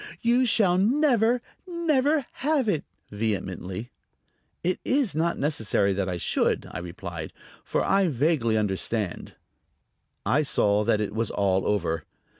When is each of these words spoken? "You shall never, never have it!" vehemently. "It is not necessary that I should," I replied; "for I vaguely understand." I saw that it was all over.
"You 0.23 0.47
shall 0.47 0.79
never, 0.79 1.43
never 1.67 2.25
have 2.37 2.67
it!" 2.67 2.83
vehemently. 3.11 3.91
"It 4.63 4.79
is 4.83 5.13
not 5.13 5.37
necessary 5.37 5.93
that 5.93 6.09
I 6.09 6.17
should," 6.17 6.67
I 6.71 6.79
replied; 6.79 7.31
"for 7.63 7.83
I 7.85 8.07
vaguely 8.07 8.57
understand." 8.57 9.35
I 10.25 10.41
saw 10.41 10.83
that 10.85 11.01
it 11.01 11.13
was 11.13 11.29
all 11.29 11.67
over. 11.67 12.03